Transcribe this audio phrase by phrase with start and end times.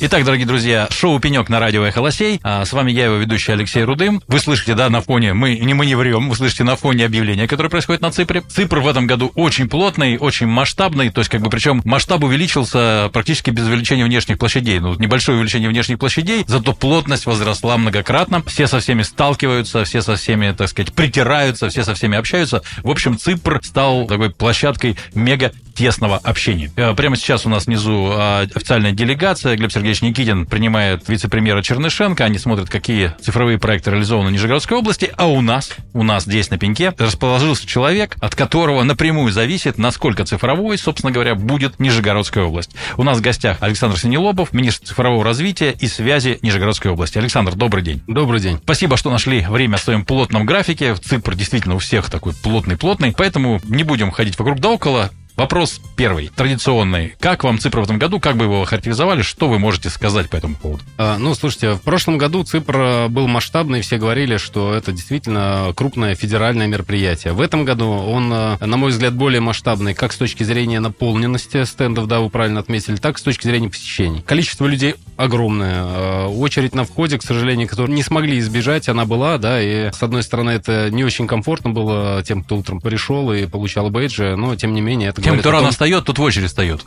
[0.00, 2.38] Итак, дорогие друзья, шоу «Пенек» на радио «Эхолосей».
[2.44, 4.22] А с вами я, его ведущий Алексей Рудым.
[4.28, 7.48] Вы слышите, да, на фоне, мы не мы не врем, вы слышите на фоне объявления,
[7.48, 8.42] которое происходит на Ципре.
[8.42, 13.10] Ципр в этом году очень плотный, очень масштабный, то есть как бы причем масштаб увеличился
[13.12, 14.78] практически без увеличения внешних площадей.
[14.78, 18.44] Ну, небольшое увеличение внешних площадей, зато плотность возросла многократно.
[18.46, 22.62] Все со всеми сталкиваются, все со всеми, так сказать, притираются, все со всеми общаются.
[22.84, 26.72] В общем, Ципр стал такой площадкой мега тесного общения.
[26.76, 29.56] Э, прямо сейчас у нас внизу а, официальная делегация.
[29.56, 32.24] Глеб Сергеевич Никитин принимает вице-премьера Чернышенко.
[32.24, 35.10] Они смотрят, какие цифровые проекты реализованы в Нижегородской области.
[35.16, 40.24] А у нас, у нас здесь на пеньке, расположился человек, от которого напрямую зависит, насколько
[40.24, 42.70] цифровой, собственно говоря, будет Нижегородская область.
[42.96, 47.18] У нас в гостях Александр Синелобов, министр цифрового развития и связи Нижегородской области.
[47.18, 48.02] Александр, добрый день.
[48.06, 48.58] Добрый день.
[48.62, 50.94] Спасибо, что нашли время в своем плотном графике.
[50.94, 53.14] Цифр действительно у всех такой плотный-плотный.
[53.16, 55.10] Поэтому не будем ходить вокруг да около.
[55.38, 57.14] Вопрос первый, традиционный.
[57.20, 58.18] Как вам Ципр в этом году?
[58.18, 59.22] Как бы его характеризовали?
[59.22, 60.82] Что вы можете сказать по этому поводу?
[60.96, 66.16] А, ну, слушайте, в прошлом году Ципр был масштабный, все говорили, что это действительно крупное
[66.16, 67.34] федеральное мероприятие.
[67.34, 71.62] В этом году он, э, на мой взгляд, более масштабный, как с точки зрения наполненности
[71.62, 74.22] стендов, да, вы правильно отметили, так и с точки зрения посещений.
[74.22, 75.84] Количество людей огромное.
[75.84, 80.02] Э, очередь на входе, к сожалению, которую не смогли избежать, она была, да, и с
[80.02, 84.56] одной стороны это не очень комфортно было тем, кто утром пришел и получал бейджи, но
[84.56, 86.84] тем не менее это тем, кто рано встает, тут в очередь встает.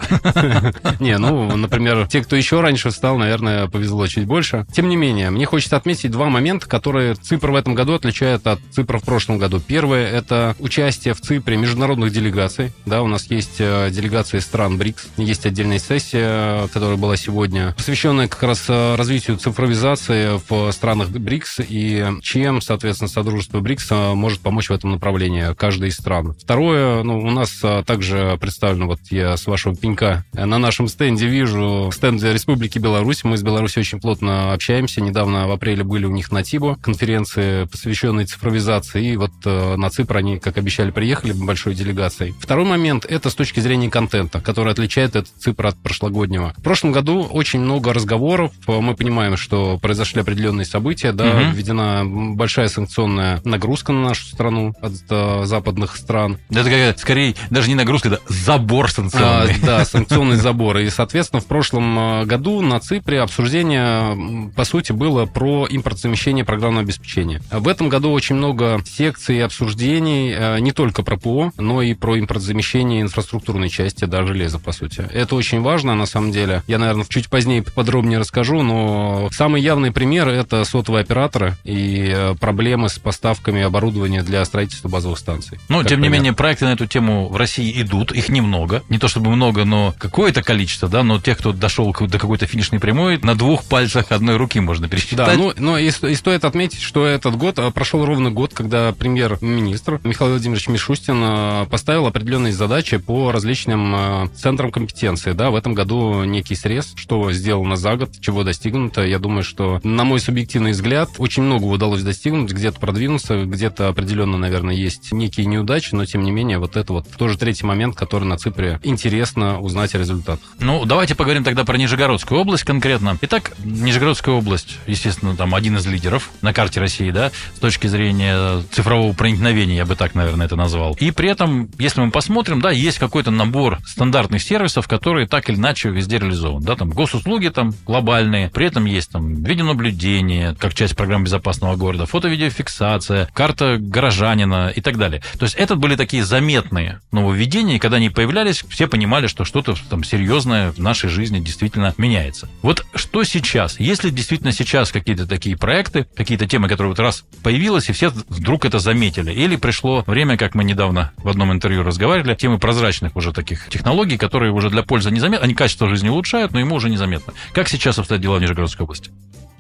[1.00, 4.66] Не, ну, например, те, кто еще раньше встал, наверное, повезло чуть больше.
[4.74, 8.60] Тем не менее, мне хочется отметить два момента, которые Ципр в этом году отличают от
[8.72, 9.60] Ципра в прошлом году.
[9.60, 12.72] Первое– это участие в Ципре международных делегаций.
[12.86, 18.28] Да, у нас есть э, делегации стран БРИКС, есть отдельная сессия, которая была сегодня, посвященная
[18.28, 24.40] как раз э, развитию цифровизации в странах БРИКС и чем, соответственно, Содружество БРИКС э, может
[24.42, 26.36] помочь в этом направлении каждой из стран.
[26.40, 31.90] Второе, ну, у нас также представлена, вот я с вашего пенька на нашем стенде вижу
[31.94, 33.24] стенд Республики Беларусь.
[33.24, 35.02] Мы с Беларуси очень плотно общаемся.
[35.02, 39.14] Недавно в апреле были у них на ТИБО конференции, посвященные цифровизации.
[39.14, 42.34] И вот э, на Ципр они, как обещали, приехали большой делегацией.
[42.40, 46.54] Второй момент– это с точки зрения контента, который отличает этот Ципр от прошлогоднего.
[46.58, 48.52] В прошлом году очень много разговоров.
[48.68, 51.56] Мы понимаем, что произошли определенные события, да, угу.
[51.56, 56.38] введена большая санкционная нагрузка на нашу страну от э, западных стран.
[56.50, 59.56] Это скорее даже не нагрузка, да, забор санкционный.
[59.62, 60.78] А, да, санкционный забор.
[60.80, 66.84] И, соответственно, в прошлом а, году на Ципре обсуждение, по сути, было про импортозамещение программного
[66.84, 67.42] обеспечения.
[67.52, 71.94] В этом году очень много секций и обсуждений а, не только про ПО, но и
[71.94, 75.08] про импортозамещение инфраструктурной части, да, железа, по сути.
[75.10, 76.64] Это очень важно, на самом деле.
[76.68, 82.36] Я, наверное, чуть позднее подробнее расскажу, но самый явный пример– это сотовые операторы и а,
[82.36, 85.60] проблемы с поставками оборудования для строительства базовых станций.
[85.70, 86.02] Ну, тем пример.
[86.02, 88.84] не менее, проекты на эту тему в России идут, их немного.
[88.90, 92.80] Не то чтобы много, но какое-то количество, да, но тех, кто дошел до какой-то финишной
[92.80, 95.28] прямой, на двух пальцах одной руки можно пересчитать.
[95.28, 98.92] Да, ну, но и, и стоит отметить, что этот год, а, прошел ровно год, когда
[98.94, 105.56] премьер-министр Михаил Владимирович Мишустин а, поставил определенные задачи по различным а, центрам компетенции, да, в
[105.56, 109.06] этом году некий срез, что сделано за год, чего достигнуто.
[109.06, 114.38] Я думаю, что, на мой субъективный взгляд, очень много удалось достигнуть, где-то продвинуться, где-то определенно,
[114.38, 118.26] наверное, есть некие неудачи, но, тем не менее, вот это вот тоже третий момент, который
[118.26, 120.48] на Ципре интересно узнать о результатах.
[120.60, 123.18] Ну, давайте поговорим тогда про Нижегородскую область конкретно.
[123.22, 128.62] Итак, Нижегородская область, естественно, там один из лидеров на карте России, да, с точки зрения
[128.72, 130.96] цифрового проникновения, я бы так, наверное, это назвал.
[131.00, 135.58] И при этом, если мы посмотрим, да, есть какой-то набор стандартных сервисов, которые так или
[135.58, 136.66] иначе везде реализованы.
[136.66, 142.06] Да, там госуслуги там глобальные, при этом есть там видеонаблюдение, как часть программы безопасного города,
[142.06, 145.22] фото-видеофиксация, карта горожанина и так далее.
[145.38, 150.04] То есть это были такие заметные нововведения, когда они появлялись, все понимали, что что-то там
[150.04, 152.48] серьезное в нашей жизни действительно меняется.
[152.62, 153.80] Вот что сейчас?
[153.80, 158.10] Есть ли действительно сейчас какие-то такие проекты, какие-то темы, которые вот раз появилась, и все
[158.30, 159.34] вдруг это заметили?
[159.34, 164.18] Или пришло время, как мы недавно в одном интервью разговаривали, темы прозрачных уже таких технологий,
[164.18, 167.34] которые уже для пользы незаметны, они качество жизни улучшают, но ему уже незаметно.
[167.52, 169.12] Как сейчас обстоят дела в Нижегородской области?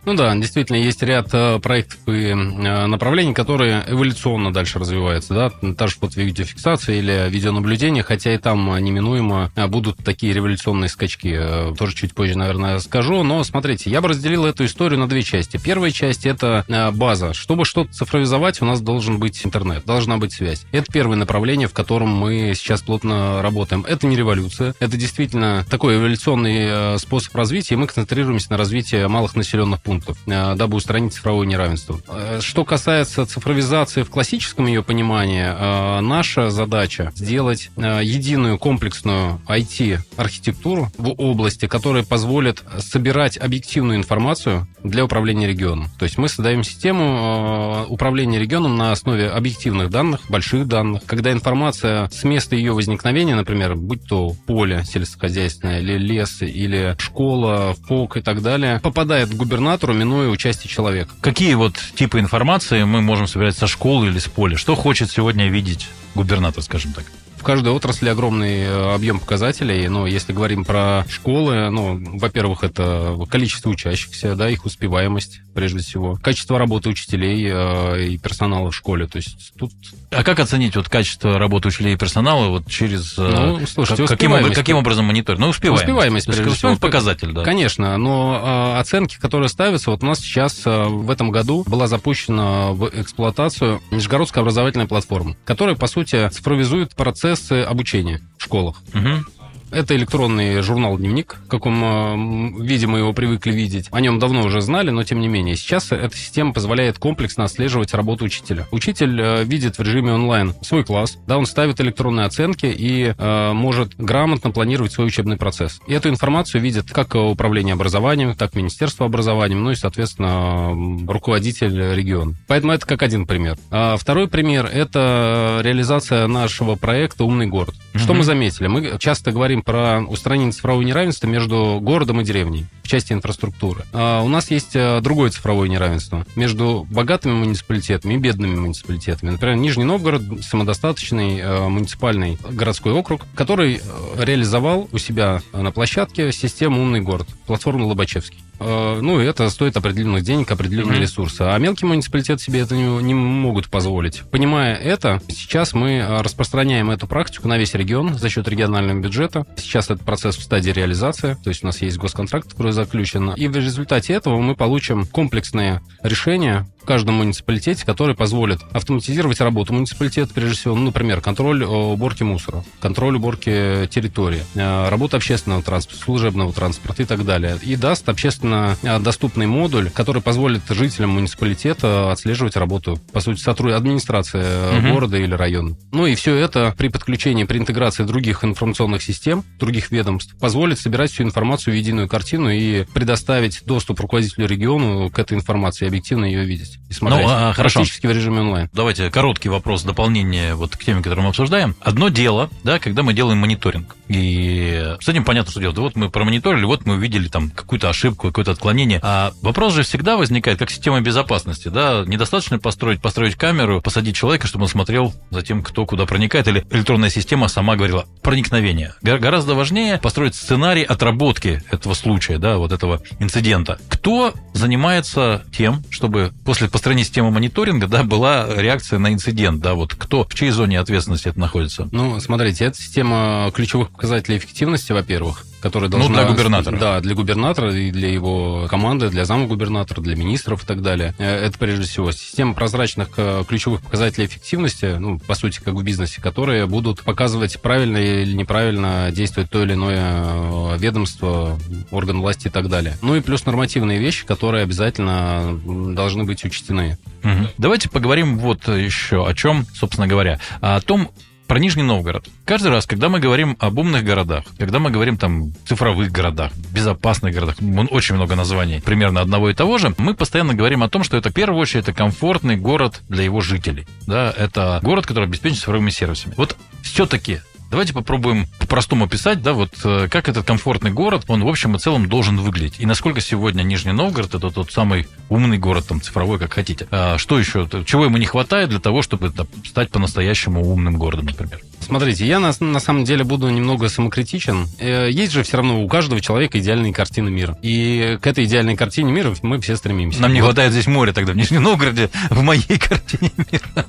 [0.03, 5.74] Ну да, действительно, есть ряд э, проектов и э, направлений, которые эволюционно дальше развиваются, да,
[5.75, 11.39] та же фото-видеофиксация или видеонаблюдение, хотя и там неминуемо э, будут такие революционные скачки,
[11.77, 15.59] тоже чуть позже, наверное, скажу, но смотрите, я бы разделил эту историю на две части.
[15.63, 16.65] Первая часть– это
[16.95, 17.33] база.
[17.33, 20.65] Чтобы что-то цифровизовать, у нас должен быть интернет, должна быть связь.
[20.71, 23.86] Это первое направление, в котором мы сейчас плотно работаем.
[23.88, 29.36] Это не революция, это действительно такой эволюционный способ развития, и мы концентрируемся на развитии малых
[29.36, 32.00] населенных пунктов пунктов, э, дабы устранить цифровое неравенство.
[32.08, 41.10] Э, что касается цифровизации в классическом ее понимании, наша задача сделать единую комплексную IT-архитектуру в
[41.18, 45.90] области, которая позволит собирать объективную информацию для управления регионом.
[46.00, 52.10] То есть мы создаем систему управления регионом на основе объективных данных, больших данных, когда информация
[52.10, 58.22] с места ее возникновения, например, будь то поле сельскохозяйственное или лес, или школа, ФОК и
[58.22, 61.12] так далее, попадает к губернатору, минуя участие человека.
[61.22, 64.57] Какие вот типы информации мы можем собирать со школы или с поля?
[64.57, 67.06] Что хочет сегодня видеть губернатор, скажем так?
[67.42, 73.18] В каждой отрасли огромный э, объем показателей, но если говорим про школы, ну, во-первых, это
[73.31, 79.07] количество учащихся, да, их успеваемость, прежде всего, качество работы учителей э, и персонала в школе,
[79.07, 79.72] то есть тут...
[80.12, 83.18] А как оценить вот качество работы учителей и персонала вот через...
[83.18, 85.40] Э, ну, слушайте, как, каким, каким образом мониторить?
[85.40, 85.84] Ну, успеваемость.
[85.84, 86.75] Успеваемость, прежде всего.
[86.75, 87.44] показатель, да.
[87.44, 91.88] Конечно, но э, оценки, которые ставятся, вот у нас сейчас э, в этом году была
[91.88, 98.78] запущена в эксплуатацию Нижегородская образовательная платформа, которая, по сути, цифровизует процесс процессы обучения в школах.
[98.94, 99.41] Угу.
[99.72, 103.88] Это электронный журнал-дневник, в каком э, виде мы его привыкли видеть.
[103.92, 105.56] О нем давно уже знали, но тем не менее.
[105.56, 108.68] Сейчас эта система позволяет комплексно отслеживать работу учителя.
[108.72, 113.54] Учитель э, видит в режиме онлайн свой класс, да, он ставит электронные оценки и э,
[113.54, 115.80] может грамотно планировать свой учебный процесс.
[115.88, 121.96] И эту информацию видит как управление образованием, так и Министерство образования, ну и, соответственно, руководитель
[121.96, 122.34] региона.
[122.48, 123.58] Поэтому это как один пример.
[123.70, 127.76] А второй пример– это реализация нашего проекта «Умный город».
[127.96, 128.68] Что мы заметили?
[128.68, 133.86] Мы часто говорим про устранение цифрового неравенства между городом и деревней в части инфраструктуры.
[133.94, 139.31] А у нас есть э, другое цифровое неравенство между богатыми муниципалитетами и бедными муниципалитетами.
[139.31, 146.31] Например, Нижний Новгород– самодостаточный э, муниципальный городской округ, который э, реализовал у себя на площадке
[146.31, 148.40] систему «Умный город», платформу Лобачевский.
[148.62, 151.02] Э, ну, это стоит определенных денег, определенные mm-hmm.
[151.02, 151.42] ресурсы.
[151.42, 154.22] А мелкие муниципалитеты себе это не, не могут позволить.
[154.30, 159.46] Понимая это, сейчас мы э, распространяем эту практику на весь регион за счет регионального бюджета.
[159.58, 163.31] Сейчас этот процесс в стадии реализации, то есть у нас есть госконтракт, который заключен.
[163.31, 169.74] И в результате этого мы получим комплексные решения в каждом муниципалитете, которые позволят автоматизировать работу
[169.74, 176.04] муниципалитета, прежде всего, ну, например, контроль уборки мусора, контроль уборки территории, э, работа общественного транспорта,
[176.04, 177.57] служебного транспорта и так далее.
[177.62, 183.74] И даст общественно э, доступный модуль, который позволит жителям муниципалитета отслеживать работу, по сути, сотруд...
[183.74, 184.94] администрации угу.
[184.94, 185.75] города или района.
[185.92, 191.12] Ну и все это при подключении, при интеграции других информационных систем, других ведомств, позволит собирать
[191.12, 196.45] всю информацию в единую картину и предоставить доступ руководителю региону к этой информации, объективно ее
[196.45, 197.26] видеть есть и смотреть.
[197.26, 197.80] Ну, а, хорошо.
[197.80, 198.70] Практически в режиме онлайн.
[198.74, 201.76] Давайте короткий вопрос, дополнение вот к теме, которую мы обсуждаем.
[201.82, 203.96] Одно дело, да, когда мы делаем мониторинг.
[204.08, 205.78] И с этим понятно, что делать.
[205.78, 209.00] Вот мы промониторили, вот мы увидели там какую-то ошибку, какое-то отклонение.
[209.04, 214.48] А вопрос же всегда возникает, как система безопасности, да, недостаточно построить, построить камеру, посадить человека,
[214.48, 218.94] чтобы он смотрел за тем, кто куда проникает, или электронная система сама говорила проникновение.
[219.02, 223.80] Гораздо важнее построить сценарий отработки этого случая, да, вот этого инцидента.
[223.90, 229.96] Кто занимается тем, чтобы после построения системы мониторинга, да, была реакция на инцидент, да, вот
[229.96, 231.90] кто, в чьей зоне ответственности это находится?
[231.92, 236.10] Ну, смотрите, это система ключевых показателей эффективности, во-первых, которая должна...
[236.10, 236.78] Ну, для губернатора.
[236.78, 241.13] Да, для губернатора и для его команды, для зама губернатора, для министров и так далее.
[241.18, 245.84] Э, это прежде всего система прозрачных э, ключевых показателей эффективности, ну, по сути, как в
[245.84, 251.58] бизнесе, которые будут показывать, правильно или неправильно действует то или иное э, ведомство,
[251.91, 252.98] орган власти и так далее.
[253.01, 256.98] Ну и плюс нормативные вещи, которые обязательно должны быть учтены.
[257.24, 257.48] Угу.
[257.58, 261.12] Давайте поговорим вот еще о чем, собственно говоря, о том,
[261.51, 262.29] про Нижний Новгород.
[262.46, 267.34] Каждый раз, когда мы говорим об умных городах, когда мы говорим там цифровых городах, безопасных
[267.34, 267.58] городах,
[267.89, 271.29] очень много названий примерно одного и того же, мы постоянно говорим о том, что это
[271.29, 273.86] в первую очередь это комфортный город для его жителей.
[274.08, 276.36] Да, это город, который обеспечен цифровыми сервисами.
[276.38, 277.41] Вот все-таки
[277.72, 281.80] Давайте попробуем по-простому писать, да, вот э, как этот комфортный город, он в общем и
[281.80, 282.82] целом должен выглядеть.
[282.82, 286.86] И насколько сегодня Нижний Новгород это тот самый умный город, там, цифровой, как хотите.
[286.92, 287.70] А что еще?
[287.86, 291.62] Чего ему не хватает для того, чтобы там, стать по-настоящему умным городом, например?
[291.82, 294.68] Смотрите, я на, на самом деле буду немного самокритичен.
[294.80, 297.58] Э, есть же все равно у каждого человека идеальные картины мира.
[297.62, 300.22] И к этой идеальной картине мира мы все стремимся.
[300.22, 300.48] Нам не вот.
[300.48, 303.86] хватает здесь моря тогда в Нижнем Новгороде, в моей картине мира.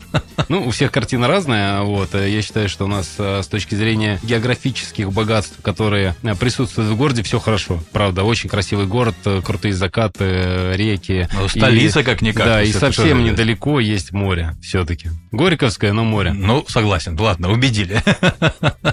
[0.48, 1.82] Ну, всех картина разная.
[1.82, 2.14] Вот.
[2.14, 7.38] Я считаю, что у нас с точки зрения географических богатств, которые присутствуют в городе, все
[7.38, 7.82] хорошо.
[7.92, 11.28] Правда, очень красивый город, крутые закаты, реки.
[11.32, 12.44] Ну, столица и, как-никак.
[12.44, 15.10] Да, и совсем недалеко есть море все-таки.
[15.30, 16.32] Горьковское, но море.
[16.32, 17.18] Ну, согласен.
[17.18, 17.48] Ладно,
[17.82, 18.02] убедили.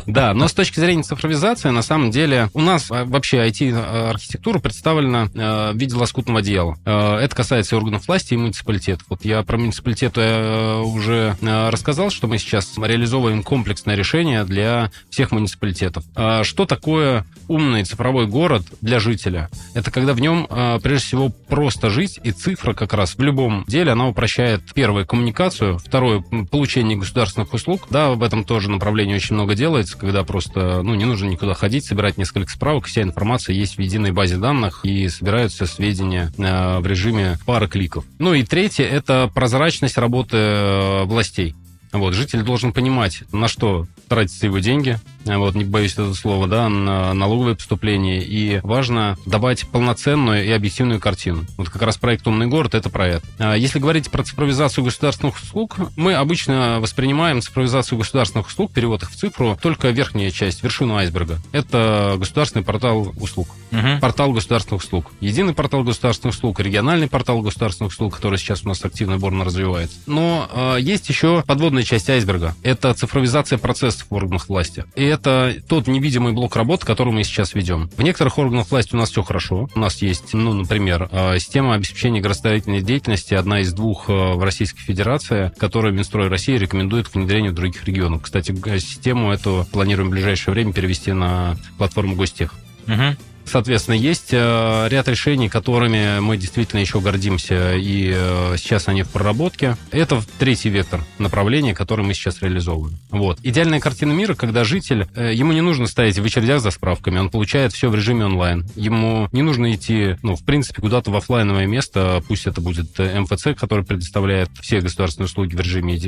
[0.06, 5.76] Да, но с точки зрения цифровизации, на самом деле, у нас вообще IT-архитектура представлена в
[5.76, 6.78] виде лоскутного одеяла.
[6.84, 9.06] Это касается органов власти и муниципалитетов.
[9.10, 16.04] Вот я про муниципалитет уже рассказал, что мы сейчас реализовываем комплексное решение для всех муниципалитетов.
[16.44, 19.50] Что такое умный цифровой город для жителя?
[19.76, 20.48] Это когда в нем,
[20.82, 25.78] прежде всего, просто жить, и цифра как раз в любом деле, она упрощает, первое, коммуникацию,
[25.78, 27.88] второе, получение государственных услуг.
[27.92, 31.86] Да, в этом тоже направлении очень много делается, когда просто, ну, не нужно никуда ходить,
[31.86, 37.38] собирать несколько справок, вся информация есть в единой базе данных, и собираются сведения в режиме
[37.46, 38.06] пары кликов.
[38.18, 41.56] Ну и третье, это прозрачность работы э, властей.
[41.92, 45.00] Вот, житель должен понимать, на что тратятся его деньги,
[45.38, 48.22] вот, не боюсь этого слова, да, на налоговые поступления.
[48.24, 51.46] И важно добавить полноценную и объективную картину.
[51.58, 53.28] Вот как раз проект «Умный город»— это про это.
[53.38, 59.12] А если говорить про цифровизацию государственных услуг, мы обычно воспринимаем цифровизацию государственных услуг, перевод их
[59.12, 61.40] в цифру, только верхняя часть, вершину айсберга.
[61.52, 63.50] Это государственный портал услуг.
[63.72, 64.00] Угу.
[64.02, 65.12] Портал государственных услуг.
[65.20, 69.44] Единый портал государственных услуг, региональный портал государственных услуг, который сейчас у нас активно и бурно
[69.44, 69.98] развивается.
[70.06, 72.56] Но э, есть еще подводная часть айсберга.
[72.64, 74.86] Это цифровизация процессов в органах власти.
[74.96, 77.90] И это тот невидимый блок работ, который мы сейчас ведем.
[77.96, 79.70] В некоторых органах власти у нас все хорошо.
[79.76, 84.44] У нас есть, ну, например, э, система обеспечения градостроительной деятельности, одна из двух э, в
[84.44, 88.24] Российской Федерации, которую Минстрой России рекомендует к внедрению в других регионах.
[88.24, 92.54] Кстати, систему эту планируем в ближайшее время перевести на платформу Гостех.
[92.88, 93.16] Угу.
[93.50, 99.10] Соответственно, есть э, ряд решений, которыми мы действительно еще гордимся, и э, сейчас они в
[99.10, 99.76] проработке.
[99.90, 103.00] Это третий вектор направления, который мы сейчас реализовываем.
[103.10, 103.40] Вот.
[103.42, 107.32] Идеальная картина мира, когда житель, э, ему не нужно стоять в очередях за справками, он
[107.32, 108.68] получает все в режиме онлайн.
[108.76, 113.60] Ему не нужно идти, ну, в принципе, куда-то в офлайновое место, пусть это будет МФЦ,
[113.60, 116.00] который предоставляет все государственные услуги в режиме,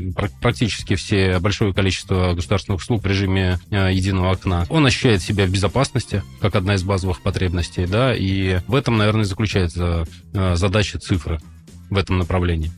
[0.42, 4.68] практически все, большое количество государственных услуг в режиме единого окна.
[4.70, 7.22] Он ощущает себя в безопасности, как одна из базовых
[7.88, 11.40] да, и в этом, наверное, заключается э, задача цифры
[11.90, 12.72] в этом направлении.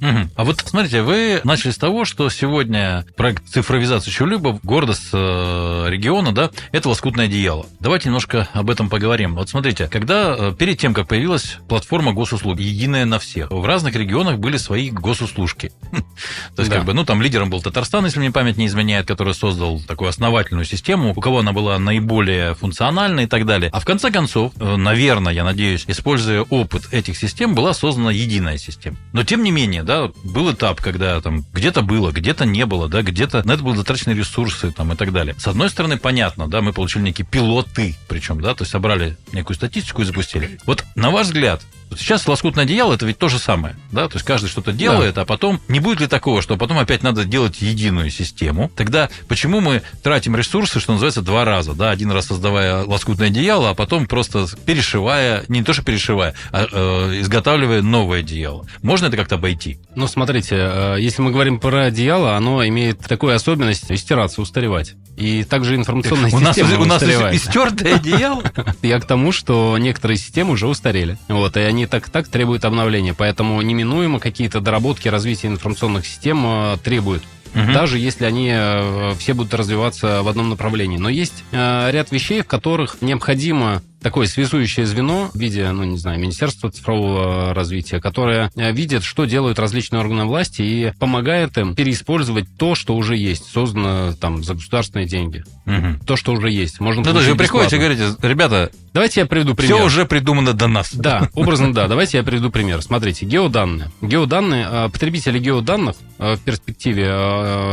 [0.00, 0.30] Угу.
[0.36, 5.86] А вот смотрите, вы начали с того, что сегодня проект цифровизации чего-либо города с э,
[5.88, 7.66] региона, да, это лоскутное одеяло.
[7.80, 9.34] Давайте немножко об этом поговорим.
[9.34, 13.94] Вот смотрите, когда э, перед тем, как появилась платформа госуслуг, единая на всех, в разных
[13.96, 15.72] регионах были свои госуслужки.
[16.56, 19.34] То есть, как бы, ну, там лидером был Татарстан, если мне память не изменяет, который
[19.34, 23.70] создал такую основательную систему, у кого она была наиболее функциональна и так далее.
[23.72, 28.58] А в конце концов, э, наверное, я надеюсь, используя опыт этих систем, была создана единая
[28.58, 28.96] система.
[29.12, 33.00] Но, тем не менее, да, был этап, когда там где-то было, где-то не было, да,
[33.00, 35.34] где-то на это были затрачены ресурсы там и так далее.
[35.38, 39.56] С одной стороны, понятно, да, мы получили некие пилоты, причем, да, то есть собрали некую
[39.56, 40.58] статистику и запустили.
[40.66, 41.62] Вот на ваш взгляд,
[41.96, 45.22] Сейчас лоскутное одеяло это ведь то же самое, да, то есть каждый что-то делает, да.
[45.22, 48.70] а потом не будет ли такого, что потом опять надо делать единую систему?
[48.76, 53.70] Тогда почему мы тратим ресурсы, что называется, два раза, да, один раз создавая лоскутное одеяло,
[53.70, 58.66] а потом просто перешивая, не то что перешивая, а э, изготавливая новое одеяло?
[58.82, 59.78] Можно это как-то обойти?
[59.94, 64.94] Ну, смотрите, э, если мы говорим про одеяло, оно имеет такую особенность стираться, устаревать.
[65.16, 68.42] И также информационная у система нас, У нас истертое одеяло?
[68.82, 71.18] Я к тому, что некоторые системы уже устарели.
[71.28, 73.14] Вот, и они так так требуют обновления.
[73.14, 77.22] Поэтому неминуемо какие-то доработки развития информационных систем э, требуют
[77.54, 77.72] угу.
[77.72, 80.98] даже если они э, все будут развиваться в одном направлении.
[80.98, 85.98] Но есть э, ряд вещей, в которых необходимо такое связующее звено в виде, ну, не
[85.98, 91.74] знаю, Министерства цифрового развития, которое э, видит, что делают различные органы власти и помогает им
[91.74, 95.44] переиспользовать то, что уже есть, создано там за государственные деньги.
[95.66, 96.04] Угу.
[96.06, 96.80] То, что уже есть.
[96.80, 99.76] Можно ну, то есть вы приходите и говорите, ребята, давайте я приведу пример.
[99.76, 100.94] Все уже придумано до нас.
[100.94, 101.88] Да, образно, да.
[101.88, 102.82] Давайте я приведу пример.
[102.82, 103.90] Смотрите, геоданные.
[104.00, 107.06] Геоданные, э, потребители геоданных э, в перспективе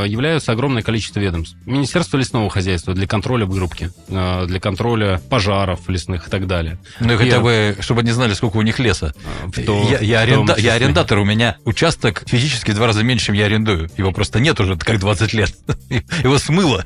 [0.06, 1.56] являются огромное количество ведомств.
[1.66, 6.78] Министерство лесного хозяйства для контроля вырубки, для контроля пожаров лесных животных и так далее.
[7.00, 9.14] Ну и хотя бы, чтобы они знали, сколько у них леса.
[9.46, 13.28] В том, я, я, аренда, я арендатор, у меня участок физически в два раза меньше,
[13.28, 13.90] чем я арендую.
[13.98, 15.54] Его просто нет уже как 20 лет.
[16.24, 16.86] Его смыло.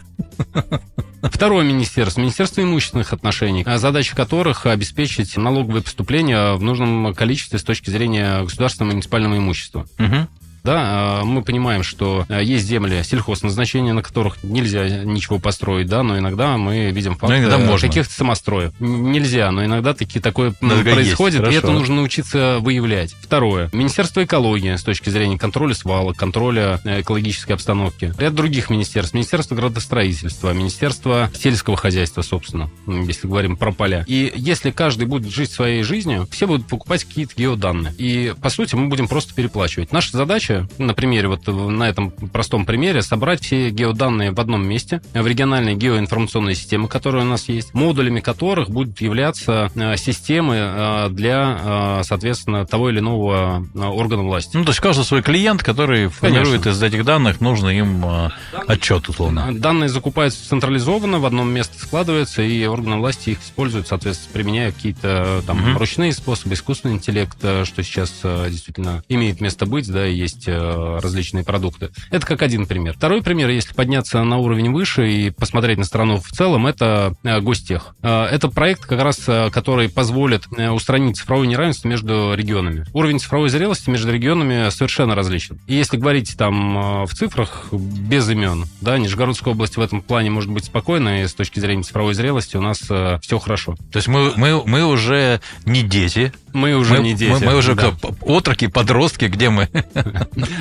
[1.22, 7.90] Второе министерство, Министерство имущественных отношений, задача которых обеспечить налоговые поступления в нужном количестве с точки
[7.90, 9.86] зрения государственного и муниципального имущества.
[10.00, 10.28] Угу.
[10.64, 16.58] Да, мы понимаем, что есть земли сельхозназначения, на которых нельзя ничего построить, да, но иногда
[16.58, 17.50] мы видим факты
[17.80, 18.74] каких-то самостроев.
[18.80, 23.16] Нельзя, но иногда таки такое Много происходит, есть, и это нужно научиться выявлять.
[23.22, 23.70] Второе.
[23.74, 28.14] Министерство экологии с точки зрения контроля свалок, контроля экологической обстановки.
[28.18, 29.14] Ряд других министерств.
[29.14, 34.04] Министерство градостроительства, Министерство сельского хозяйства, собственно, если говорим про поля.
[34.08, 37.94] И если каждый будет жить своей жизнью, все будут покупать какие-то геоданные.
[37.98, 39.92] И, по сути, мы будем просто переплачивать.
[39.92, 45.02] Наша задача, на примере, вот на этом простом примере, собрать все геоданные в одном месте,
[45.14, 51.10] в региональные геоинформационные системы, которые у нас есть, модулями которых будут являться э, системы э,
[51.10, 54.58] для, э, соответственно, того или иного органа власти.
[54.58, 58.06] Ну, то есть каждый свой клиент, который формирует из этих данных, нужно им
[58.68, 59.50] отчет, условно.
[59.52, 65.44] Данные закупаются централизованно, в одном месте складываются, и органы власти их используют, соответственно, применяя какие-то
[65.46, 65.80] там угу.
[65.80, 71.90] ручные способы, искусственный интеллект, что сейчас действительно имеет место быть, да, и есть различные продукты.
[72.12, 72.96] Это как один пример.
[72.96, 77.96] Второй пример, если подняться на уровень выше и посмотреть на страну в целом, это Гостех.
[78.02, 82.86] Это проект, как раз, который позволит устранить цифровое неравенство между регионами.
[82.94, 85.60] Уровень цифровой зрелости между регионами совершенно различен.
[85.68, 90.52] И если говорить там в цифрах, без имен, да, Нижегородская область в этом плане может
[90.52, 93.76] быть спокойна, и с точки зрения цифровой зрелости у нас все хорошо.
[93.92, 97.32] То есть мы, мы, мы уже не дети, мы уже мы, не дети.
[97.32, 97.94] Мы, мы уже да.
[98.22, 99.70] отроки, подростки, где мы?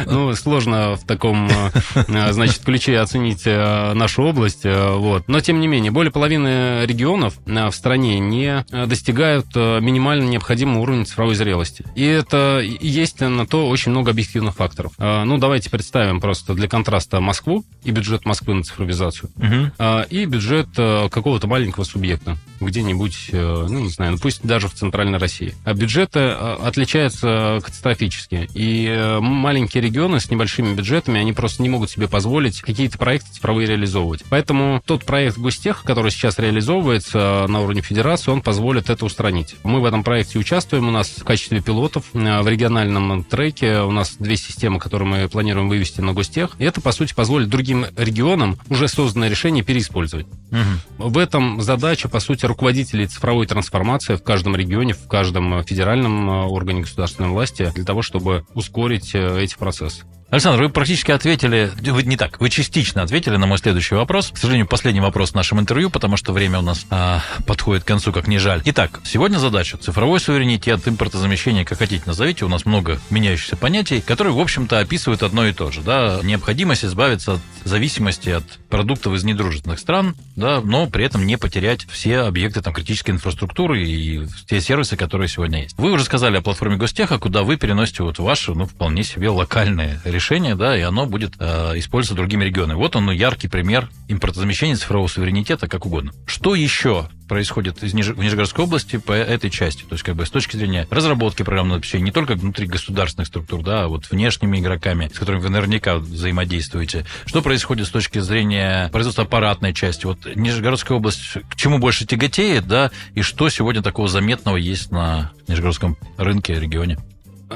[0.07, 4.65] Ну, сложно в таком, э, значит, ключе оценить э, нашу область.
[4.65, 5.29] Э, вот.
[5.29, 11.35] Но, тем не менее, более половины регионов в стране не достигают минимально необходимого уровня цифровой
[11.35, 11.85] зрелости.
[11.95, 14.93] И это есть на то очень много объективных факторов.
[14.99, 20.05] Ну, давайте представим просто для контраста Москву и бюджет Москвы на цифровизацию, угу.
[20.11, 25.55] и бюджет какого-то маленького субъекта где-нибудь, ну, не знаю, ну, пусть даже в Центральной России
[25.79, 28.49] бюджеты э, отличаются катастрофически.
[28.55, 33.33] И э, маленькие регионы с небольшими бюджетами, они просто не могут себе позволить какие-то проекты
[33.33, 34.25] цифровые реализовывать.
[34.29, 39.57] Поэтому тот проект Гостех, который сейчас реализовывается на уровне федерации, он позволит это устранить.
[39.63, 40.89] Мы в этом проекте участвуем.
[40.89, 45.29] У нас в качестве пилотов э, в региональном треке у нас две системы, которые мы
[45.29, 46.57] планируем вывести на Гостех.
[46.59, 50.27] И это, по сути, позволит другим регионам уже созданное решение переиспользовать.
[50.51, 51.11] Угу.
[51.11, 56.47] В этом задача, по сути, руководителей цифровой трансформации в каждом регионе, в каждом федеральном э,
[56.47, 60.05] органе государственной власти для того, чтобы ускорить э, эти процессы.
[60.31, 64.31] Александр, вы практически ответили, вы не так, вы частично ответили на мой следующий вопрос.
[64.31, 67.87] К сожалению, последний вопрос в нашем интервью, потому что время у нас а, подходит к
[67.87, 68.61] концу, как не жаль.
[68.67, 74.35] Итак, сегодня задача цифровой суверенитет, импортозамещение, как хотите назовите, у нас много меняющихся понятий, которые,
[74.35, 75.81] в общем-то, описывают одно и то же.
[75.81, 76.21] Да?
[76.23, 81.87] Необходимость избавиться от зависимости от продуктов из недружественных стран, да, но при этом не потерять
[81.89, 85.79] все объекты там, критической инфраструктуры и те сервисы, которые сегодня есть.
[85.79, 90.01] Вы уже сказали о платформе Гостеха, куда вы переносите вот ваши, ну, вполне себе локальные
[90.19, 92.77] решение, да, и оно будет э, использоваться другими регионами.
[92.77, 96.13] Вот он, ну, яркий пример импортозамещения цифрового суверенитета, как угодно.
[96.27, 98.09] Что еще происходит из Ниж...
[98.09, 99.83] в Нижегородской области по этой части?
[99.83, 103.63] То есть, как бы с точки зрения разработки программного обеспечения, не только внутри государственных структур,
[103.63, 107.07] да, а вот внешними игроками, с которыми вы наверняка взаимодействуете.
[107.25, 110.05] Что происходит с точки зрения производства аппаратной части?
[110.07, 115.31] Вот Нижегородская область к чему больше тяготеет, да, и что сегодня такого заметного есть на
[115.47, 116.99] Нижегородском рынке, регионе?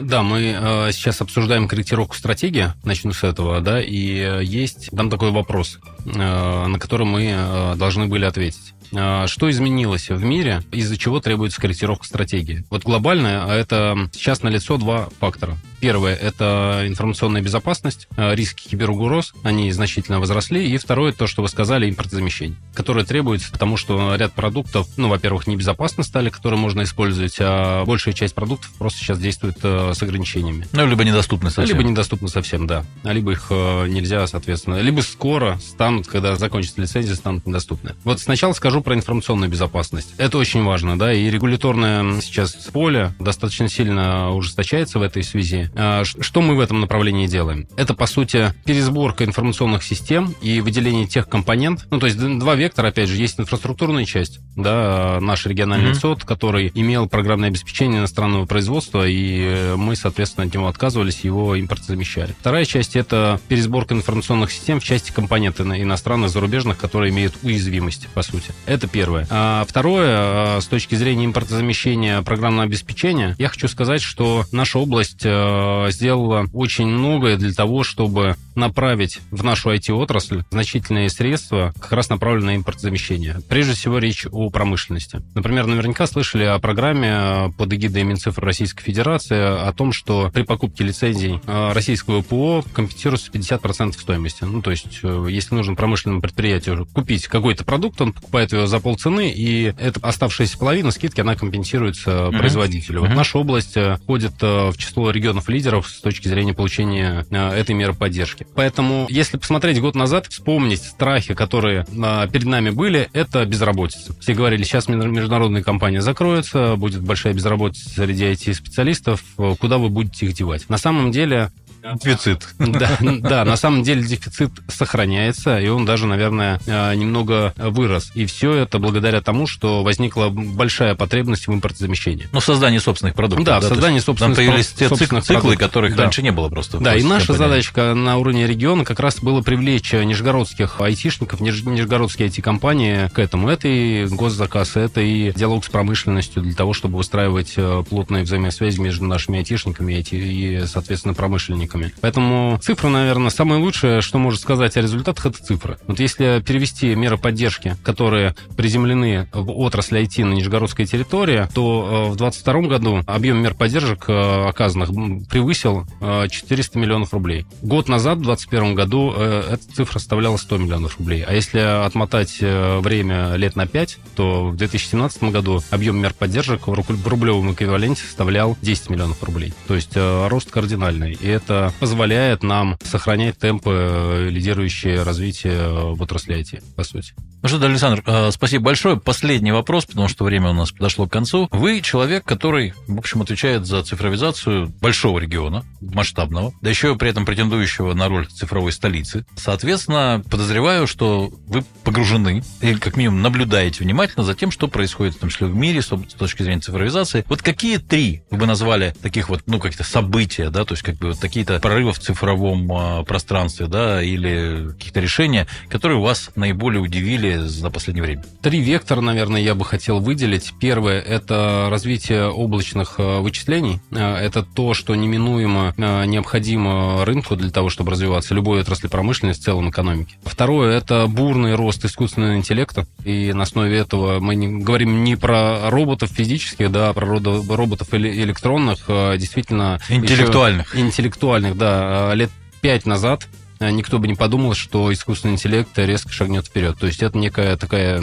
[0.00, 5.10] Да, мы э, сейчас обсуждаем корректировку стратегии, начну с этого, да, и э, есть там
[5.10, 8.72] такой вопрос, э, на который мы э, должны были ответить.
[8.92, 12.64] Э, что изменилось в мире, из-за чего требуется корректировка стратегии?
[12.70, 15.56] Вот глобально а это сейчас налицо два фактора.
[15.80, 20.70] Первое– это информационная безопасность, э, риски киберугроз, они значительно возросли.
[20.70, 25.46] И второе– то, что вы сказали, импортозамещение, которое требуется, потому что ряд продуктов, ну, во-первых,
[25.48, 30.68] небезопасно стали, которые можно использовать, а большая часть продуктов просто сейчас действует с ограничениями.
[30.72, 31.76] Ну, либо недоступны совсем.
[31.76, 32.84] Либо недоступны совсем, да.
[33.02, 37.94] А либо их нельзя, соответственно, либо скоро станут, когда закончится лицензия, станут недоступны.
[38.04, 40.14] Вот сначала скажу про информационную безопасность.
[40.18, 45.70] Это очень важно, да, и регуляторное сейчас поле достаточно сильно ужесточается в этой связи.
[45.74, 47.66] А, что мы в этом направлении делаем?
[47.76, 51.86] Это, по сути, пересборка информационных систем и выделение тех компонент.
[51.90, 56.16] Ну, то есть два вектора, опять же, есть инфраструктурная часть, да, наш региональный mm-hmm.
[56.16, 61.58] СОД, который имел программное обеспечение иностранного производства, и э, мы, соответственно, от него отказывались, его
[61.58, 62.34] импортозамещали.
[62.40, 68.22] Вторая часть– это пересборка информационных систем в части компонентов иностранных, зарубежных, которые имеют уязвимость, по
[68.22, 68.52] сути.
[68.72, 69.26] Это первое.
[69.30, 76.46] А второе, с точки зрения импортозамещения программного обеспечения, я хочу сказать, что наша область сделала
[76.52, 82.56] очень многое для того, чтобы направить в нашу IT-отрасль значительные средства, как раз направленные на
[82.56, 83.40] импортозамещение.
[83.48, 85.22] Прежде всего, речь о промышленности.
[85.34, 90.84] Например, наверняка слышали о программе под эгидой Минцифры Российской Федерации о том, что при покупке
[90.84, 94.44] лицензий российского ПО компенсируется 50% стоимости.
[94.44, 98.80] Ну, то есть, э, если нужно промышленному предприятию купить какой-то продукт, он покупает его за
[98.80, 102.38] полцены, и эта оставшаяся половина скидки, она компенсируется mm-hmm.
[102.38, 103.00] производителю.
[103.00, 103.08] Mm-hmm.
[103.08, 107.94] Вот наша область э, входит э, в число регионов-лидеров с точки зрения получения этой меры
[107.94, 108.46] поддержки.
[108.54, 114.14] Поэтому, если посмотреть год назад, вспомнить страхи, которые перед нами были, это безработица.
[114.20, 119.22] Все говорили, сейчас международные компании закроются, будет большая безработица среди IT-специалистов,
[119.58, 120.68] куда вы будете их девать?
[120.68, 121.50] На самом деле,
[121.82, 122.48] Дефицит.
[122.58, 128.12] Да, да, на самом деле дефицит сохраняется, и он даже, наверное, э, немного вырос.
[128.14, 132.28] И все это благодаря тому, что возникла большая потребность в импортозамещении.
[132.32, 133.46] Ну, создание собственных продуктов.
[133.46, 136.04] Да, да создание собственных Там появились те циклы, циклы которых да.
[136.04, 136.78] раньше не было просто.
[136.78, 143.08] Да, и наша задачка на уровне региона как раз было привлечь нижегородских айтишников, нижегородские IT-компании
[143.08, 143.48] к этому.
[143.48, 148.78] Это и госзаказ, это и диалог с промышленностью для того, чтобы выстраивать э, плотные взаимосвязи
[148.78, 151.92] между нашими айтишниками и, соответственно, промышленниками сотрудниками.
[152.00, 155.78] Поэтому цифра, наверное, самое лучшее, что может сказать о результатах, это цифра.
[155.86, 162.12] Вот если перевести меры поддержки, которые приземлены в отрасль IT на Нижегородской территории, то э,
[162.12, 164.90] в 2022 году объем мер поддержек э, оказанных
[165.28, 167.46] превысил 400 э, миллионов рублей.
[167.62, 171.24] Год назад, в 2021 году, эта цифра составляла 100 миллионов рублей.
[171.26, 177.08] А если отмотать время лет на 5, то в 2017 году объем мер поддержек в
[177.08, 179.52] рублевом эквиваленте составлял 10 миллионов рублей.
[179.66, 181.12] То есть рост кардинальный.
[181.12, 187.14] И это позволяет нам сохранять темпы, э, лидирующие развитие в отрасли IT, по сути.
[187.42, 188.96] Ну что, Александр, э, спасибо большое.
[189.00, 191.48] Последний вопрос, потому что время у нас подошло к концу.
[191.50, 197.26] Вы человек, который, в общем, отвечает за цифровизацию большого региона, масштабного, да еще при этом
[197.26, 199.26] претендующего на роль цифровой столицы.
[199.34, 205.18] Соответственно, подозреваю, что вы погружены, или как минимум наблюдаете внимательно за тем, что происходит в
[205.18, 207.24] том числе в мире с точки зрения цифровизации.
[207.28, 210.96] Вот какие три вы бы назвали таких вот, ну, каких-то события, да, то есть как
[210.96, 211.18] бы вот
[211.52, 217.70] какие-то прорывы в цифровом а, пространстве, да, или какие-то решения, которые вас наиболее удивили за
[217.70, 218.24] последнее время?
[218.40, 220.52] Три вектора, наверное, я бы хотел выделить.
[220.60, 223.80] Первое– это развитие облачных э, вычислений.
[223.90, 229.44] Э, это то, что неминуемо необходимо рынку для того, чтобы развиваться, любой отрасли промышленности, в
[229.44, 230.16] целом экономики.
[230.24, 232.86] Второе– это бурный рост искусственного интеллекта.
[233.04, 237.88] И на основе этого мы не, говорим не про роботов физических, да, а про роботов
[237.92, 238.86] электронных,
[239.18, 239.80] действительно...
[239.88, 240.76] Интеллектуальных.
[240.76, 242.14] Интеллектуальных, да.
[242.14, 246.76] Лет пять назад Э, никто бы не подумал, что искусственный интеллект резко шагнет вперед.
[246.78, 247.98] То есть это некая такая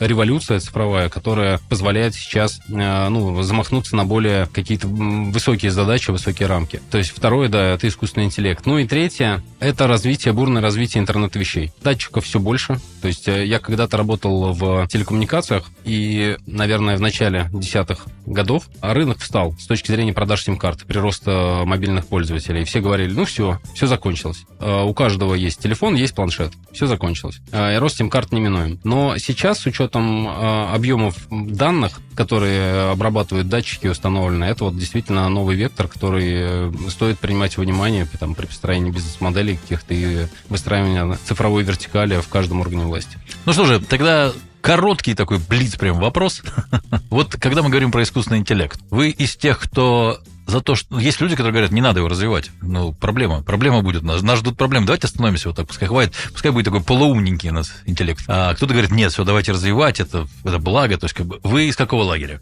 [0.00, 6.80] революция цифровая, которая позволяет сейчас э, ну, замахнуться на более какие-то высокие задачи, высокие рамки.
[6.90, 8.64] То есть второе, да, это искусственный интеллект.
[8.66, 11.72] Ну и третье, это развитие, бурное развитие интернета вещей.
[11.82, 12.80] Датчиков все больше.
[13.02, 19.18] То есть э, я когда-то работал в телекоммуникациях, и, наверное, в начале десятых годов рынок
[19.18, 22.64] встал с точки зрения продаж сим-карт, прироста мобильных пользователей.
[22.64, 24.44] Все говорили, ну все, все закончилось.
[24.60, 26.52] У у каждого есть телефон, есть планшет.
[26.72, 27.40] Все закончилось.
[27.50, 28.78] А, и рост сим-карт неминуем.
[28.84, 35.56] Но сейчас, с учетом а, объемов данных, которые обрабатывают датчики установлены, это вот действительно новый
[35.56, 41.64] вектор, который э, стоит принимать во внимание там, при построении бизнес-моделей каких-то и выстраивании цифровой
[41.64, 43.18] вертикали в каждом органе власти.
[43.46, 44.32] Ну что же, тогда
[44.64, 46.42] короткий такой блиц прям вопрос.
[47.10, 51.20] вот когда мы говорим про искусственный интеллект, вы из тех, кто за то, что есть
[51.20, 52.50] люди, которые говорят, не надо его развивать.
[52.62, 53.42] Ну, проблема.
[53.42, 54.02] Проблема будет.
[54.02, 54.86] Нас, нас ждут проблемы.
[54.86, 55.66] Давайте остановимся вот так.
[55.66, 56.14] Пускай хватит.
[56.32, 58.24] Пускай будет такой полуумненький у нас интеллект.
[58.26, 60.00] А кто-то говорит, нет, все, давайте развивать.
[60.00, 60.96] Это, это благо.
[60.96, 62.40] То есть, как бы, вы из какого лагеря?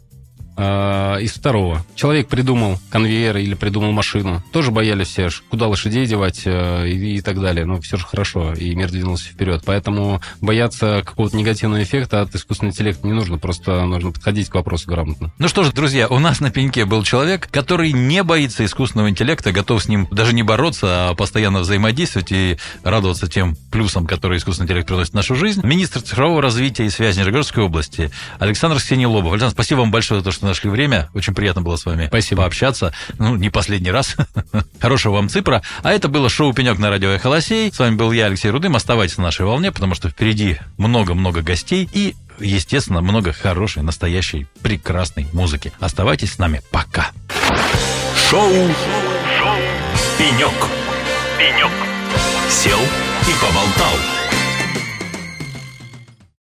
[0.57, 1.85] Э, из второго.
[1.95, 4.43] Человек придумал конвейер или придумал машину.
[4.51, 7.65] Тоже боялись все, куда лошадей девать э, и, так далее.
[7.65, 9.63] Но все же хорошо, и мир двинулся вперед.
[9.65, 13.37] Поэтому бояться какого-то негативного эффекта от искусственного интеллекта не нужно.
[13.37, 15.31] Просто нужно подходить к вопросу грамотно.
[15.37, 19.51] Ну что ж, друзья, у нас на пеньке был человек, который не боится искусственного интеллекта,
[19.51, 24.65] готов с ним даже не бороться, а постоянно взаимодействовать и радоваться тем плюсам, которые искусственный
[24.65, 25.61] интеллект приносит в нашу жизнь.
[25.65, 29.31] Министр цифрового развития и связи Нижегородской области Александр Синелобов.
[29.33, 31.09] Александр, спасибо вам большое за то, что что нашли время.
[31.13, 32.41] Очень приятно было с вами Спасибо.
[32.41, 32.93] пообщаться.
[33.17, 34.17] Ну, не последний раз.
[34.81, 35.61] Хорошего вам цифра.
[35.83, 37.71] А это было шоу «Пенек» на радио «Эхолосей».
[37.71, 38.75] С вами был я, Алексей Рудым.
[38.75, 45.27] Оставайтесь на нашей волне, потому что впереди много-много гостей и, естественно, много хорошей, настоящей, прекрасной
[45.31, 45.71] музыки.
[45.79, 46.61] Оставайтесь с нами.
[46.71, 47.11] Пока.
[48.29, 49.57] Шоу, шоу
[50.17, 50.51] «Пенек».
[51.37, 51.71] «Пенек».
[52.49, 54.12] Сел и поболтал.